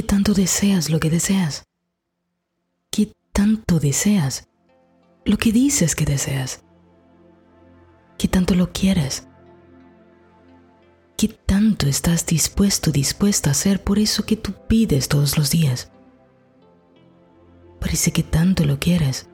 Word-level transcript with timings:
¿Qué 0.00 0.06
tanto 0.06 0.32
deseas 0.32 0.88
lo 0.88 0.98
que 0.98 1.10
deseas? 1.10 1.68
¿Qué 2.90 3.12
tanto 3.34 3.78
deseas 3.78 4.48
lo 5.26 5.36
que 5.36 5.52
dices 5.52 5.94
que 5.94 6.06
deseas? 6.06 6.64
¿Qué 8.16 8.26
tanto 8.26 8.54
lo 8.54 8.72
quieres? 8.72 9.28
¿Qué 11.18 11.28
tanto 11.28 11.86
estás 11.86 12.24
dispuesto, 12.24 12.92
dispuesta 12.92 13.50
a 13.50 13.52
hacer 13.52 13.84
por 13.84 13.98
eso 13.98 14.24
que 14.24 14.36
tú 14.36 14.54
pides 14.66 15.06
todos 15.06 15.36
los 15.36 15.50
días? 15.50 15.90
Parece 17.78 18.10
que 18.10 18.22
tanto 18.22 18.64
lo 18.64 18.78
quieres, 18.78 19.28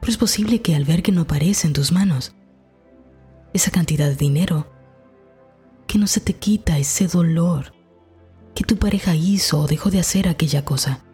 pero 0.00 0.10
es 0.10 0.18
posible 0.18 0.62
que 0.62 0.74
al 0.74 0.84
ver 0.84 1.04
que 1.04 1.12
no 1.12 1.20
aparece 1.20 1.68
en 1.68 1.74
tus 1.74 1.92
manos 1.92 2.34
esa 3.52 3.70
cantidad 3.70 4.08
de 4.08 4.16
dinero, 4.16 4.68
que 5.86 5.96
no 5.96 6.08
se 6.08 6.18
te 6.18 6.32
quita 6.32 6.76
ese 6.76 7.06
dolor 7.06 7.75
que 8.56 8.64
tu 8.64 8.78
pareja 8.78 9.14
hizo 9.14 9.60
o 9.60 9.66
dejó 9.66 9.90
de 9.90 10.00
hacer 10.00 10.28
aquella 10.28 10.64
cosa, 10.64 11.04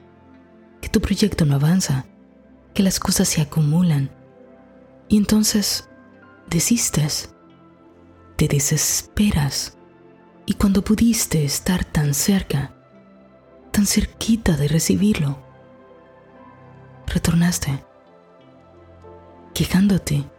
que 0.81 0.89
tu 0.89 1.01
proyecto 1.01 1.45
no 1.45 1.57
avanza, 1.57 2.07
que 2.73 2.85
las 2.85 3.01
cosas 3.01 3.27
se 3.27 3.41
acumulan 3.41 4.13
y 5.09 5.17
entonces 5.17 5.89
desistes, 6.49 7.35
te 8.37 8.47
desesperas. 8.47 9.77
Y 10.47 10.55
cuando 10.55 10.85
pudiste 10.85 11.45
estar 11.45 11.85
tan 11.85 12.15
cerca, 12.15 12.77
tan 13.73 13.87
cerquita 13.87 14.57
de 14.57 14.69
recibirlo, 14.69 15.43
retornaste, 17.09 17.85
quejándote, 19.53 20.31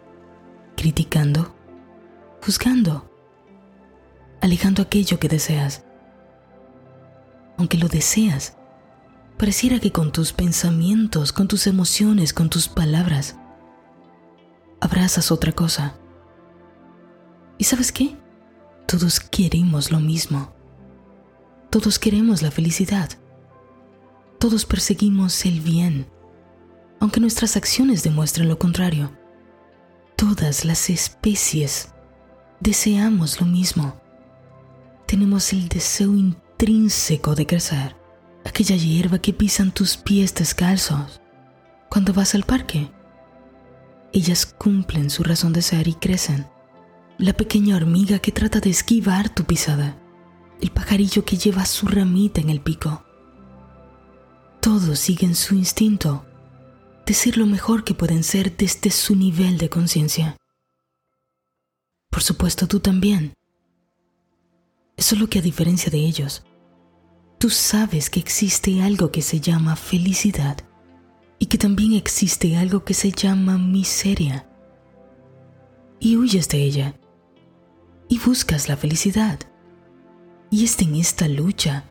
criticando, 0.78 1.54
juzgando, 2.42 3.12
alejando 4.40 4.82
aquello 4.82 5.20
que 5.20 5.28
deseas. 5.28 5.84
Aunque 7.64 7.78
lo 7.78 7.88
deseas, 7.88 8.58
pareciera 9.38 9.80
que 9.80 9.94
con 9.94 10.12
tus 10.12 10.34
pensamientos, 10.34 11.32
con 11.32 11.48
tus 11.48 11.66
emociones, 11.66 12.34
con 12.34 12.50
tus 12.50 12.68
palabras, 12.68 13.38
abrazas 14.82 15.32
otra 15.32 15.54
cosa. 15.54 15.96
¿Y 17.58 17.64
sabes 17.64 17.94
qué? 17.94 18.18
Todos 18.86 19.22
queremos 19.22 19.94
lo 19.94 20.02
mismo. 20.02 20.54
Todos 21.70 22.00
queremos 22.00 22.42
la 22.42 22.52
felicidad. 22.52 23.12
Todos 24.40 24.66
perseguimos 24.66 25.46
el 25.46 25.62
bien, 25.62 26.06
aunque 27.00 27.22
nuestras 27.22 27.56
acciones 27.56 28.04
demuestren 28.04 28.50
lo 28.50 28.60
contrario. 28.60 29.18
Todas 30.18 30.66
las 30.66 30.90
especies 30.90 31.94
deseamos 32.60 33.40
lo 33.40 33.48
mismo. 33.48 34.02
Tenemos 35.08 35.54
el 35.54 35.70
deseo 35.70 36.12
intrínseco 36.54 37.36
de 37.36 37.46
crecer, 37.46 37.96
aquella 38.46 38.76
hierba 38.76 39.20
que 39.20 39.34
pisan 39.34 39.74
tus 39.74 39.98
pies 39.98 40.34
descalzos 40.34 41.22
cuando 41.90 42.14
vas 42.14 42.36
al 42.36 42.44
parque. 42.44 42.92
Ellas 44.14 44.46
cumplen 44.46 45.10
su 45.10 45.24
razón 45.24 45.54
de 45.54 45.62
ser 45.62 45.88
y 45.88 45.94
crecen 45.94 46.48
la 47.18 47.34
pequeña 47.34 47.76
hormiga 47.76 48.20
que 48.20 48.32
trata 48.32 48.60
de 48.60 48.70
esquivar 48.70 49.34
tu 49.34 49.44
pisada, 49.44 49.98
el 50.62 50.72
pajarillo 50.72 51.26
que 51.26 51.38
lleva 51.38 51.66
su 51.66 51.88
ramita 51.88 52.42
en 52.42 52.50
el 52.50 52.62
pico. 52.62 53.04
Todos 54.62 55.00
siguen 55.00 55.36
su 55.36 55.56
instinto 55.56 56.26
de 57.06 57.14
ser 57.14 57.38
lo 57.38 57.46
mejor 57.46 57.84
que 57.84 57.94
pueden 57.94 58.24
ser 58.24 58.56
desde 58.56 58.90
su 58.90 59.16
nivel 59.16 59.58
de 59.58 59.70
conciencia. 59.70 60.38
Por 62.10 62.24
supuesto, 62.24 62.68
tú 62.68 62.80
también. 62.80 63.34
Solo 64.98 65.28
que 65.28 65.40
a 65.40 65.42
diferencia 65.42 65.92
de 65.92 66.00
ellos, 66.00 66.44
tú 67.40 67.50
sabes 67.50 68.10
que 68.10 68.20
existe 68.20 68.82
algo 68.82 69.12
que 69.12 69.22
se 69.22 69.40
llama 69.40 69.76
felicidad 69.76 70.58
y 71.40 71.48
que 71.48 71.58
también 71.58 71.94
existe 71.94 72.56
algo 72.56 72.86
que 72.86 72.94
se 72.94 73.12
llama 73.12 73.58
miseria. 73.58 74.48
Y 76.00 76.16
huyes 76.16 76.48
de 76.50 76.64
ella 76.64 76.96
y 78.08 78.20
buscas 78.20 78.70
la 78.70 78.78
felicidad. 78.78 79.40
Y 80.50 80.64
es 80.64 80.80
en 80.80 80.96
esta 80.96 81.28
lucha 81.28 81.90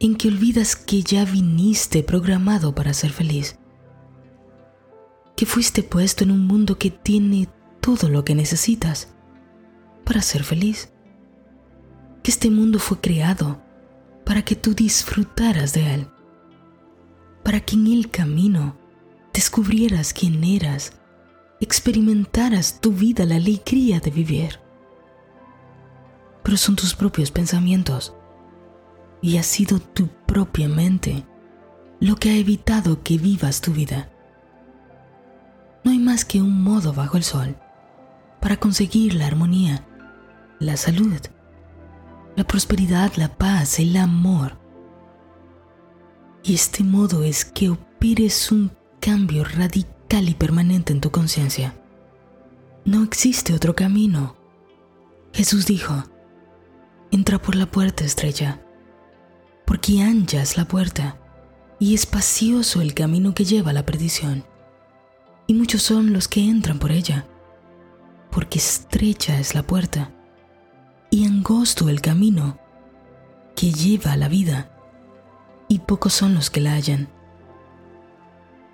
en 0.00 0.16
que 0.16 0.28
olvidas 0.28 0.76
que 0.76 1.02
ya 1.02 1.24
viniste 1.24 2.02
programado 2.02 2.74
para 2.74 2.92
ser 2.92 3.12
feliz. 3.12 3.58
Que 5.36 5.46
fuiste 5.46 5.82
puesto 5.82 6.24
en 6.24 6.32
un 6.32 6.46
mundo 6.46 6.78
que 6.78 6.90
tiene 6.90 7.48
todo 7.80 8.08
lo 8.08 8.24
que 8.24 8.34
necesitas 8.34 9.14
para 10.04 10.20
ser 10.22 10.44
feliz. 10.44 10.92
Que 12.26 12.32
este 12.32 12.50
mundo 12.50 12.80
fue 12.80 13.00
creado 13.00 13.62
para 14.24 14.42
que 14.42 14.56
tú 14.56 14.74
disfrutaras 14.74 15.72
de 15.74 15.94
él. 15.94 16.08
Para 17.44 17.60
que 17.60 17.76
en 17.76 17.86
el 17.86 18.10
camino 18.10 18.76
descubrieras 19.32 20.12
quién 20.12 20.42
eras, 20.42 20.94
experimentaras 21.60 22.80
tu 22.80 22.90
vida, 22.90 23.24
la 23.26 23.36
alegría 23.36 24.00
de 24.00 24.10
vivir 24.10 24.58
pero 26.42 26.56
son 26.56 26.76
tus 26.76 26.94
propios 26.94 27.32
pensamientos. 27.32 28.14
Y 29.20 29.38
ha 29.38 29.42
sido 29.42 29.80
tu 29.80 30.06
propia 30.26 30.68
mente 30.68 31.24
lo 31.98 32.14
que 32.14 32.30
ha 32.30 32.36
evitado 32.36 33.02
que 33.02 33.18
vivas 33.18 33.60
tu 33.60 33.72
vida. 33.72 34.10
No 35.82 35.90
hay 35.90 35.98
más 35.98 36.24
que 36.24 36.40
un 36.40 36.62
modo 36.62 36.92
bajo 36.92 37.16
el 37.16 37.24
sol 37.24 37.56
para 38.40 38.58
conseguir 38.58 39.14
la 39.14 39.26
armonía, 39.26 39.84
la 40.60 40.76
salud, 40.76 41.18
la 42.36 42.44
prosperidad, 42.44 43.14
la 43.16 43.34
paz, 43.34 43.78
el 43.78 43.96
amor. 43.96 44.58
Y 46.44 46.54
este 46.54 46.84
modo 46.84 47.24
es 47.24 47.44
que 47.46 47.70
operes 47.70 48.52
un 48.52 48.70
cambio 49.00 49.42
radical 49.42 50.28
y 50.28 50.34
permanente 50.34 50.92
en 50.92 51.00
tu 51.00 51.10
conciencia. 51.10 51.74
No 52.84 53.02
existe 53.02 53.54
otro 53.54 53.74
camino. 53.74 54.36
Jesús 55.32 55.66
dijo, 55.66 56.04
entra 57.10 57.40
por 57.40 57.56
la 57.56 57.66
puerta 57.66 58.04
estrecha, 58.04 58.60
porque 59.64 60.02
ancha 60.02 60.42
es 60.42 60.56
la 60.56 60.66
puerta 60.66 61.18
y 61.78 61.94
espacioso 61.94 62.80
el 62.80 62.94
camino 62.94 63.34
que 63.34 63.44
lleva 63.44 63.70
a 63.70 63.74
la 63.74 63.84
perdición, 63.84 64.44
y 65.46 65.54
muchos 65.54 65.82
son 65.82 66.12
los 66.12 66.28
que 66.28 66.40
entran 66.40 66.78
por 66.78 66.92
ella, 66.92 67.26
porque 68.30 68.58
estrecha 68.58 69.38
es 69.38 69.54
la 69.54 69.62
puerta 69.62 70.15
y 71.16 71.24
angosto 71.24 71.88
el 71.88 72.02
camino 72.02 72.58
que 73.54 73.72
lleva 73.72 74.12
a 74.12 74.16
la 74.18 74.28
vida, 74.28 74.70
y 75.66 75.78
pocos 75.78 76.12
son 76.12 76.34
los 76.34 76.50
que 76.50 76.60
la 76.60 76.74
hallan. 76.74 77.08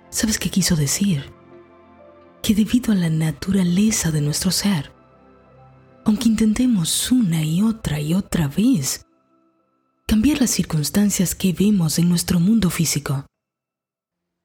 ¿Sabes 0.09 0.39
qué 0.39 0.49
quiso 0.49 0.75
decir? 0.75 1.31
Que 2.41 2.53
debido 2.53 2.91
a 2.91 2.95
la 2.95 3.09
naturaleza 3.09 4.11
de 4.11 4.19
nuestro 4.19 4.51
ser, 4.51 4.91
aunque 6.03 6.27
intentemos 6.27 7.13
una 7.13 7.45
y 7.45 7.61
otra 7.61 8.01
y 8.01 8.13
otra 8.13 8.49
vez 8.49 9.05
cambiar 10.05 10.41
las 10.41 10.49
circunstancias 10.49 11.35
que 11.35 11.53
vemos 11.53 11.97
en 11.97 12.09
nuestro 12.09 12.41
mundo 12.41 12.69
físico, 12.69 13.25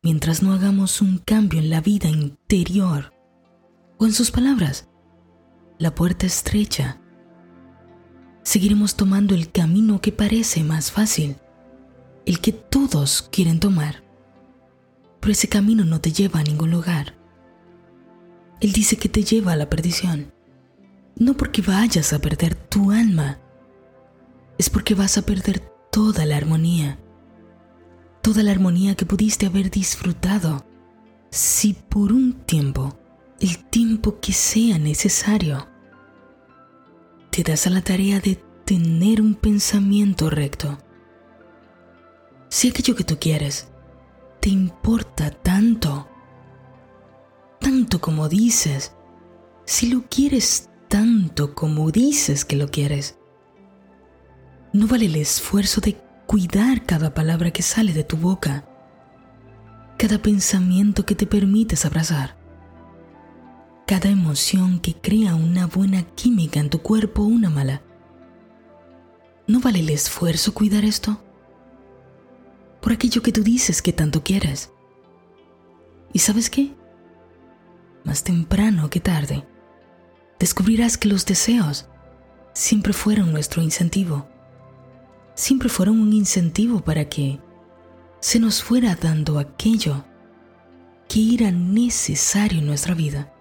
mientras 0.05 0.41
no 0.41 0.53
hagamos 0.53 1.03
un 1.03 1.19
cambio 1.19 1.59
en 1.59 1.69
la 1.69 1.81
vida 1.81 2.09
interior, 2.09 3.13
o 3.99 4.07
en 4.07 4.13
sus 4.13 4.31
palabras, 4.31 4.89
la 5.81 5.97
puerta 5.97 6.27
estrecha, 6.27 7.03
seguiremos 8.49 8.95
tomando 8.95 9.35
el 9.35 9.53
camino 9.53 10.01
que 10.01 10.11
parece 10.11 10.65
más 10.65 10.91
fácil, 10.91 11.37
el 12.25 12.41
que 12.41 12.53
todos 12.53 13.29
quieren 13.31 13.61
tomar, 13.61 14.03
pero 15.21 15.33
ese 15.33 15.49
camino 15.49 15.85
no 15.85 16.01
te 16.01 16.13
lleva 16.13 16.41
a 16.41 16.45
ningún 16.45 16.71
lugar. 16.71 17.15
Él 18.63 18.73
dice 18.73 18.97
que 18.97 19.11
te 19.11 19.23
lleva 19.23 19.53
a 19.53 19.57
la 19.57 19.69
perdición. 19.69 20.33
No 21.15 21.37
porque 21.37 21.61
vayas 21.61 22.15
a 22.15 22.21
perder 22.21 22.55
tu 22.55 22.91
alma, 22.91 23.39
es 24.57 24.71
porque 24.71 24.95
vas 24.95 25.19
a 25.19 25.27
perder 25.27 25.61
toda 25.93 26.25
la 26.25 26.39
armonía, 26.39 26.99
toda 28.23 28.43
la 28.43 28.53
armonía 28.53 28.95
que 28.95 29.05
pudiste 29.05 29.45
haber 29.45 29.71
disfrutado. 29.71 30.65
Si 31.29 31.75
por 31.75 32.15
un 32.15 32.33
tiempo, 32.33 32.99
el 33.41 33.59
tiempo 33.59 34.21
que 34.21 34.33
sea 34.33 34.79
necesario, 34.79 35.69
te 37.45 37.53
das 37.53 37.69
a 37.69 37.71
la 37.71 37.83
tarea 37.83 38.19
de 38.19 38.35
tener 38.65 39.21
un 39.21 39.37
pensamiento 39.37 40.29
recto. 40.29 40.77
Si 42.49 42.69
aquello 42.69 42.97
que 42.97 43.05
tú 43.05 43.17
quieres 43.21 43.69
te 44.41 44.49
importa 44.49 45.31
tanto, 45.31 46.09
tanto 47.61 48.01
como 48.01 48.29
dices, 48.29 48.93
si 49.67 49.89
lo 49.89 50.03
quieres 50.09 50.69
tanto 50.89 51.55
como 51.55 51.93
dices 51.93 52.45
que 52.45 52.57
lo 52.57 52.71
quieres. 52.71 53.19
No 54.73 54.89
vale 54.89 55.07
el 55.07 55.15
esfuerzo 55.15 55.81
de 55.81 55.97
cuidar 56.27 56.87
cada 56.87 57.15
palabra 57.15 57.53
que 57.53 57.63
sale 57.63 57.93
de 57.93 58.03
tu 58.03 58.17
boca, 58.17 58.69
cada 59.97 60.19
pensamiento 60.19 61.07
que 61.07 61.15
te 61.15 61.27
permites 61.27 61.85
abrazar, 61.85 62.37
cada 63.89 64.09
emoción 64.09 64.79
que 64.79 64.95
crea 64.95 65.35
una 65.35 65.67
buena 65.67 66.03
química 66.03 66.61
en 66.61 66.71
tu 66.71 66.81
cuerpo 66.81 67.23
o 67.23 67.27
una 67.27 67.51
mala. 67.51 67.83
¿No 69.49 69.59
vale 69.59 69.81
el 69.81 69.91
esfuerzo 69.91 70.55
cuidar 70.55 70.85
esto? 70.85 71.21
por 72.81 72.93
aquello 72.93 73.23
que 73.23 73.33
tú 73.33 73.43
dices 73.43 73.83
que 73.83 73.93
tanto 73.93 74.23
quieres. 74.23 74.73
¿Y 76.13 76.21
sabes 76.21 76.49
qué? 76.49 76.75
Más 78.05 78.25
temprano 78.25 78.89
que 78.89 79.01
tarde, 79.01 79.47
descubrirás 80.39 80.97
que 80.97 81.09
los 81.09 81.27
deseos 81.27 81.87
siempre 82.55 82.93
fueron 82.93 83.33
nuestro 83.33 83.63
incentivo. 83.63 84.27
Siempre 85.35 85.69
fueron 85.69 86.01
un 86.01 86.13
incentivo 86.13 86.81
para 86.81 87.09
que 87.09 87.41
se 88.21 88.41
nos 88.41 88.63
fuera 88.63 88.97
dando 88.97 89.39
aquello 89.39 90.05
que 91.09 91.35
era 91.35 91.51
necesario 91.51 92.61
en 92.61 92.67
nuestra 92.67 92.95
vida. 92.95 93.33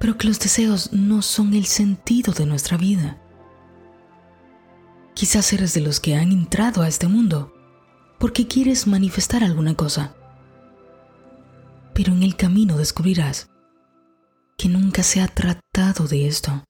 Pero 0.00 0.18
que 0.18 0.26
los 0.26 0.40
deseos 0.40 0.92
no 0.92 1.22
son 1.22 1.54
el 1.54 1.66
sentido 1.66 2.32
de 2.32 2.46
nuestra 2.46 2.76
vida. 2.76 3.22
Quizás 5.14 5.52
eres 5.52 5.74
de 5.74 5.82
los 5.82 6.00
que 6.00 6.16
han 6.16 6.32
entrado 6.32 6.82
a 6.82 6.88
este 6.88 7.06
mundo 7.06 7.54
porque 8.18 8.48
quieres 8.48 8.86
manifestar 8.86 9.44
alguna 9.44 9.74
cosa. 9.74 10.16
Pero 11.94 12.12
en 12.12 12.22
el 12.22 12.34
camino 12.34 12.76
descubrirás 12.76 13.50
que 14.56 14.68
nunca 14.68 15.02
se 15.02 15.20
ha 15.20 15.28
tratado 15.28 16.08
de 16.08 16.26
esto. 16.26 16.64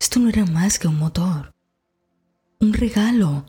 Esto 0.00 0.20
no 0.20 0.28
era 0.28 0.44
más 0.44 0.78
que 0.78 0.88
un 0.88 0.98
motor, 0.98 1.54
un 2.60 2.74
regalo, 2.74 3.46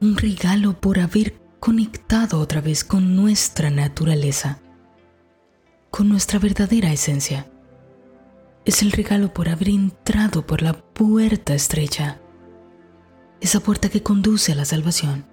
un 0.00 0.16
regalo 0.16 0.80
por 0.80 0.98
haber 0.98 1.40
conectado 1.60 2.40
otra 2.40 2.60
vez 2.60 2.84
con 2.84 3.16
nuestra 3.16 3.70
naturaleza, 3.70 4.60
con 5.94 6.08
nuestra 6.08 6.40
verdadera 6.40 6.90
esencia. 6.92 7.48
Es 8.64 8.82
el 8.82 8.90
regalo 8.90 9.32
por 9.32 9.48
haber 9.48 9.68
entrado 9.68 10.44
por 10.44 10.60
la 10.60 10.72
puerta 10.72 11.54
estrecha, 11.54 12.20
esa 13.40 13.60
puerta 13.60 13.88
que 13.88 14.02
conduce 14.02 14.50
a 14.50 14.56
la 14.56 14.64
salvación. 14.64 15.24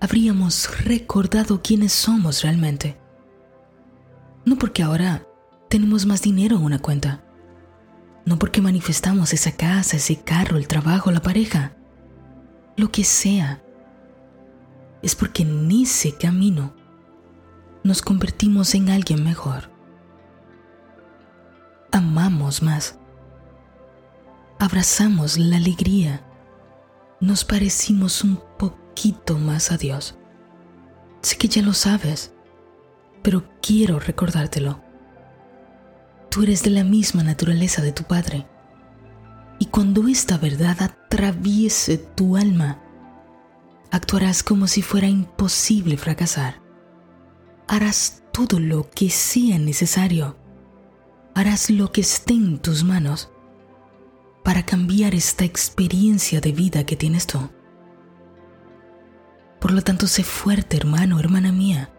Habríamos 0.00 0.84
recordado 0.84 1.62
quiénes 1.62 1.92
somos 1.92 2.42
realmente. 2.42 2.98
No 4.44 4.58
porque 4.58 4.82
ahora 4.82 5.24
tenemos 5.68 6.06
más 6.06 6.22
dinero 6.22 6.56
en 6.56 6.64
una 6.64 6.80
cuenta, 6.80 7.22
no 8.26 8.36
porque 8.36 8.60
manifestamos 8.60 9.32
esa 9.32 9.52
casa, 9.52 9.96
ese 9.96 10.16
carro, 10.16 10.56
el 10.56 10.66
trabajo, 10.66 11.12
la 11.12 11.22
pareja, 11.22 11.76
lo 12.76 12.90
que 12.90 13.04
sea. 13.04 13.62
Es 15.02 15.14
porque 15.14 15.44
en 15.44 15.70
ese 15.70 16.16
camino 16.16 16.74
nos 17.84 18.02
convertimos 18.02 18.74
en 18.74 18.90
alguien 18.90 19.24
mejor. 19.24 19.70
Amamos 21.92 22.62
más. 22.62 22.98
Abrazamos 24.58 25.38
la 25.38 25.56
alegría. 25.56 26.24
Nos 27.20 27.44
parecimos 27.44 28.22
un 28.24 28.40
poquito 28.58 29.38
más 29.38 29.70
a 29.72 29.76
Dios. 29.76 30.16
Sé 31.22 31.36
que 31.36 31.48
ya 31.48 31.62
lo 31.62 31.72
sabes, 31.72 32.32
pero 33.22 33.44
quiero 33.60 33.98
recordártelo. 33.98 34.80
Tú 36.30 36.42
eres 36.42 36.62
de 36.62 36.70
la 36.70 36.84
misma 36.84 37.22
naturaleza 37.22 37.82
de 37.82 37.92
tu 37.92 38.04
Padre. 38.04 38.46
Y 39.58 39.66
cuando 39.66 40.06
esta 40.08 40.38
verdad 40.38 40.76
atraviese 40.82 41.98
tu 41.98 42.36
alma, 42.36 42.80
actuarás 43.90 44.42
como 44.42 44.66
si 44.66 44.82
fuera 44.82 45.08
imposible 45.08 45.96
fracasar. 45.96 46.67
Harás 47.68 48.22
todo 48.32 48.58
lo 48.58 48.88
que 48.90 49.10
sea 49.10 49.58
necesario. 49.58 50.36
Harás 51.34 51.70
lo 51.70 51.92
que 51.92 52.00
esté 52.00 52.32
en 52.32 52.58
tus 52.58 52.82
manos 52.82 53.30
para 54.42 54.64
cambiar 54.64 55.14
esta 55.14 55.44
experiencia 55.44 56.40
de 56.40 56.52
vida 56.52 56.86
que 56.86 56.96
tienes 56.96 57.26
tú. 57.26 57.50
Por 59.60 59.72
lo 59.72 59.82
tanto, 59.82 60.06
sé 60.06 60.24
fuerte, 60.24 60.78
hermano, 60.78 61.20
hermana 61.20 61.52
mía. 61.52 61.90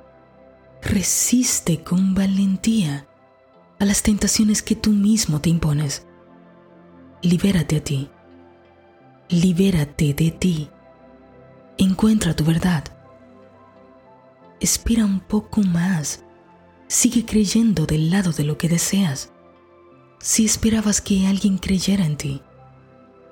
Resiste 0.81 1.83
con 1.83 2.15
valentía 2.15 3.07
a 3.79 3.85
las 3.85 4.01
tentaciones 4.01 4.63
que 4.63 4.75
tú 4.75 4.89
mismo 4.89 5.39
te 5.39 5.49
impones. 5.49 6.07
Libérate 7.21 7.77
a 7.77 7.83
ti. 7.83 8.09
Libérate 9.29 10.13
de 10.15 10.31
ti. 10.31 10.69
Encuentra 11.77 12.35
tu 12.35 12.43
verdad. 12.43 12.85
Espera 14.59 15.05
un 15.05 15.19
poco 15.19 15.61
más. 15.61 16.23
Sigue 16.87 17.25
creyendo 17.25 17.85
del 17.85 18.09
lado 18.09 18.31
de 18.31 18.43
lo 18.43 18.57
que 18.57 18.69
deseas. 18.69 19.31
Si 20.19 20.45
esperabas 20.45 21.01
que 21.01 21.27
alguien 21.27 21.57
creyera 21.57 22.05
en 22.05 22.17
ti, 22.17 22.41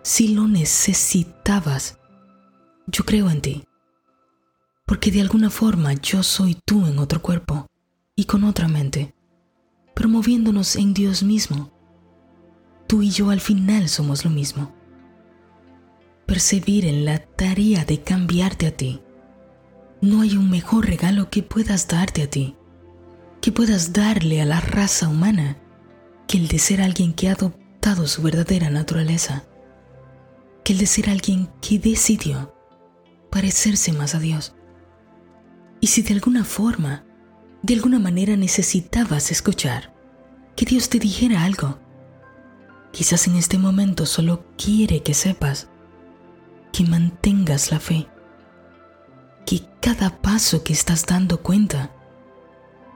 si 0.04 0.30
lo 0.30 0.48
necesitabas, 0.48 1.98
yo 2.86 3.04
creo 3.04 3.30
en 3.30 3.42
ti. 3.42 3.64
Porque 4.86 5.12
de 5.12 5.22
alguna 5.22 5.50
forma 5.50 5.94
yo 5.94 6.24
soy 6.24 6.58
tú 6.66 6.86
en 6.86 7.00
otro 7.00 7.22
cuerpo 7.22 7.68
y 8.16 8.24
con 8.26 8.46
otra 8.46 8.68
mente 8.68 9.18
promoviéndonos 9.98 10.76
en 10.76 10.94
Dios 10.94 11.24
mismo. 11.24 11.72
Tú 12.86 13.02
y 13.02 13.10
yo 13.10 13.32
al 13.32 13.42
final 13.42 13.90
somos 13.90 14.24
lo 14.24 14.30
mismo. 14.30 14.72
Percibir 16.28 16.86
en 16.86 17.04
la 17.04 17.18
tarea 17.18 17.84
de 17.84 18.04
cambiarte 18.04 18.68
a 18.68 18.78
ti. 18.78 19.02
No 20.02 20.22
hay 20.22 20.38
un 20.38 20.50
mejor 20.50 20.86
regalo 20.86 21.30
que 21.30 21.44
puedas 21.44 21.88
darte 21.88 22.24
a 22.24 22.30
ti, 22.30 22.56
que 23.42 23.52
puedas 23.52 23.94
darle 23.94 24.42
a 24.42 24.46
la 24.46 24.60
raza 24.60 25.08
humana, 25.08 25.58
que 26.28 26.38
el 26.38 26.48
de 26.48 26.60
ser 26.60 26.82
alguien 26.82 27.14
que 27.14 27.30
ha 27.30 27.34
adoptado 27.34 28.08
su 28.08 28.22
verdadera 28.22 28.70
naturaleza, 28.70 29.44
que 30.64 30.74
el 30.74 30.80
de 30.80 30.86
ser 30.86 31.10
alguien 31.10 31.50
que 31.62 31.80
decidió 31.80 32.54
parecerse 33.32 33.92
más 33.94 34.16
a 34.16 34.20
Dios. 34.20 34.56
Y 35.80 35.88
si 35.88 36.02
de 36.02 36.14
alguna 36.14 36.44
forma 36.44 37.08
de 37.68 37.74
alguna 37.74 38.00
manera 38.00 38.38
necesitabas 38.38 39.32
escuchar 39.32 39.94
que 40.56 40.66
Dios 40.66 40.90
te 40.90 41.00
dijera 41.00 41.44
algo. 41.44 41.80
Quizás 42.92 43.28
en 43.28 43.36
este 43.36 43.58
momento 43.58 44.06
solo 44.06 44.46
quiere 44.58 45.04
que 45.04 45.14
sepas 45.14 45.70
que 46.72 46.86
mantengas 46.86 47.72
la 47.72 47.80
fe, 47.80 48.08
que 49.48 49.62
cada 49.80 50.10
paso 50.22 50.66
que 50.66 50.74
estás 50.74 51.06
dando 51.06 51.42
cuenta, 51.42 51.92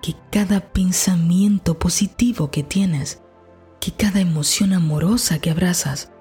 que 0.02 0.16
cada 0.30 0.60
pensamiento 0.60 1.80
positivo 1.80 2.52
que 2.52 2.62
tienes, 2.62 3.22
que 3.80 3.94
cada 3.94 4.20
emoción 4.20 4.74
amorosa 4.74 5.40
que 5.40 5.50
abrazas, 5.50 6.12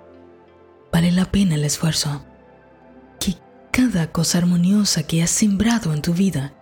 vale 0.92 1.10
la 1.10 1.24
pena 1.24 1.56
el 1.56 1.64
esfuerzo, 1.64 2.24
que 3.18 3.38
cada 3.72 4.12
cosa 4.12 4.38
armoniosa 4.38 5.02
que 5.02 5.20
has 5.20 5.30
sembrado 5.30 5.92
en 5.92 6.00
tu 6.00 6.14
vida, 6.14 6.54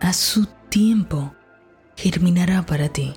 a 0.00 0.12
su 0.12 0.46
tiempo 0.68 1.34
germinará 1.96 2.64
para 2.64 2.90
ti. 2.90 3.12